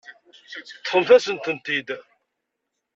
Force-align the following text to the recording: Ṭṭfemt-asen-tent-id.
Ṭṭfemt-asen-tent-id. 0.79 1.89